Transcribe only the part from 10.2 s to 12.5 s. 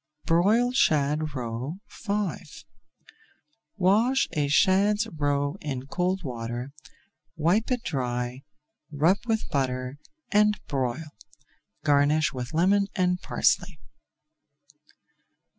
and broil. Garnish